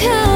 could 0.00 0.29